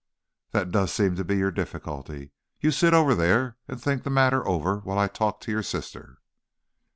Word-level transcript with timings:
"That 0.49 0.71
does 0.71 0.91
seem 0.91 1.15
to 1.17 1.23
be 1.23 1.37
your 1.37 1.51
difficulty. 1.51 2.31
You 2.59 2.71
sit 2.71 2.91
over 2.95 3.13
there 3.13 3.57
and 3.67 3.79
think 3.79 4.01
the 4.01 4.09
matter 4.09 4.43
over, 4.47 4.77
while 4.79 4.97
I 4.97 5.07
talk 5.07 5.41
to 5.41 5.51
your 5.51 5.61
sister." 5.61 6.17